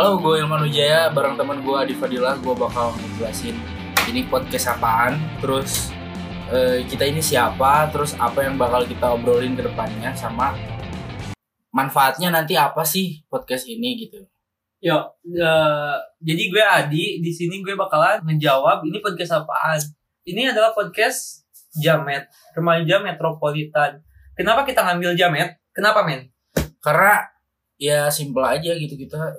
[0.00, 2.40] Halo, gue Ilman Wijaya bareng teman gue Adi Fadilah.
[2.40, 3.52] Gue bakal ngejelasin
[4.08, 5.92] ini podcast apaan, terus
[6.48, 10.56] eh, kita ini siapa, terus apa yang bakal kita obrolin ke depannya, sama
[11.68, 14.24] manfaatnya nanti apa sih podcast ini gitu.
[14.80, 19.84] Yo, eh, jadi gue Adi di sini gue bakalan ngejawab ini podcast apaan.
[20.24, 21.44] Ini adalah podcast
[21.76, 22.24] Jamet,
[22.56, 24.00] remaja metropolitan.
[24.32, 25.60] Kenapa kita ngambil Jamet?
[25.76, 26.32] Kenapa men?
[26.80, 27.20] Karena
[27.76, 29.36] ya simple aja gitu kita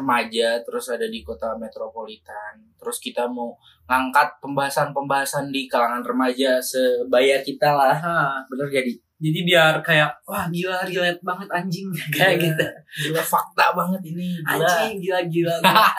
[0.00, 3.52] remaja terus ada di kota metropolitan terus kita mau
[3.84, 10.48] ngangkat pembahasan-pembahasan di kalangan remaja sebaya kita lah Nah, bener jadi jadi biar kayak wah
[10.48, 12.66] gila relate banget anjing kayak Gila, gitu.
[13.04, 15.54] gila fakta banget ini gila Anjing gila gila.
[15.60, 15.88] gila.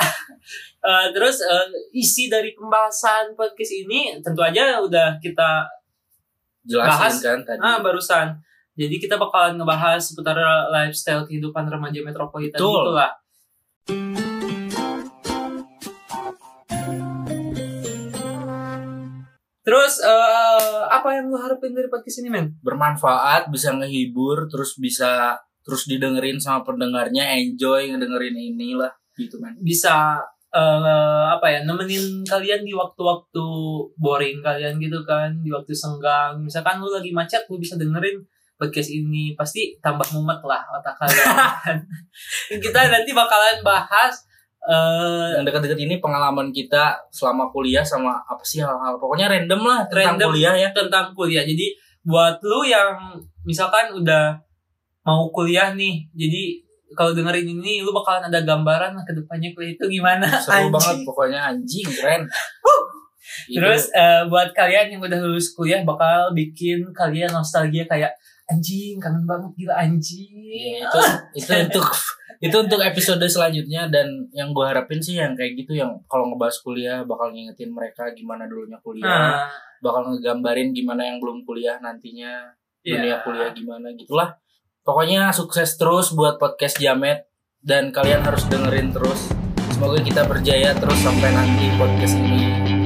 [0.81, 5.61] Eh, terus eh, isi dari pembahasan podcast ini tentu aja udah kita
[6.65, 7.15] jelasin Bahas.
[7.21, 8.33] kan tadi ah barusan.
[8.73, 10.33] Jadi kita bakalan ngebahas seputar
[10.73, 12.73] lifestyle kehidupan remaja metropolitan Betul.
[12.73, 13.13] gitu lah.
[19.61, 22.57] Terus eh, apa yang lu harapin dari podcast ini men?
[22.65, 30.17] bermanfaat bisa ngehibur terus bisa terus didengerin sama pendengarnya enjoy ngedengerin inilah gitu kan Bisa
[30.51, 33.47] eh, apa ya nemenin kalian di waktu-waktu
[33.95, 36.41] boring kalian gitu kan, di waktu senggang.
[36.43, 38.19] Misalkan lu lagi macet, lu bisa dengerin
[38.61, 41.81] podcast ini pasti tambah mumet lah otak kalian.
[42.69, 44.29] kita nanti bakalan bahas
[44.61, 49.89] eh yang dekat-dekat ini pengalaman kita selama kuliah sama apa sih hal-hal pokoknya random lah
[49.89, 50.29] tentang Random.
[50.29, 51.41] kuliah ya tentang kuliah.
[51.41, 51.73] Jadi
[52.05, 54.37] buat lu yang misalkan udah
[55.01, 56.61] mau kuliah nih, jadi
[56.93, 60.27] kalau dengerin ini lu bakalan ada gambaran ke depannya kuliah itu gimana.
[60.37, 60.73] seru Anjing.
[60.77, 62.21] banget pokoknya anjing keren.
[63.57, 68.15] Terus eh, buat kalian yang udah lulus kuliah bakal bikin kalian nostalgia kayak
[68.51, 70.31] anjing kangen banget gila anjing.
[70.43, 70.99] Ya, itu
[71.39, 71.87] itu untuk
[72.41, 73.87] itu untuk episode selanjutnya.
[73.87, 78.11] Dan yang gue harapin sih yang kayak gitu yang kalau ngebahas kuliah bakal ngingetin mereka
[78.11, 79.07] gimana dulunya kuliah.
[79.07, 79.47] Nah,
[79.79, 82.51] bakal ngegambarin gimana yang belum kuliah nantinya
[82.81, 83.23] dunia iya.
[83.23, 84.35] kuliah gimana gitulah.
[84.81, 87.29] Pokoknya sukses terus buat podcast Jamet.
[87.61, 89.29] Dan kalian harus dengerin terus.
[89.69, 92.80] Semoga kita berjaya terus sampai nanti podcast ini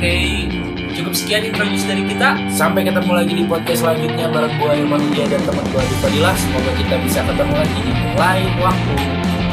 [0.00, 0.48] Oke,
[0.96, 2.32] cukup sekian introduksi dari kita.
[2.48, 6.36] sampai ketemu lagi di podcast selanjutnya bareng gue Irman Wijaya dan teman gue Adi Fadilah
[6.40, 8.94] semoga kita bisa ketemu lagi di lain waktu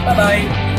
[0.07, 0.76] Bye bye.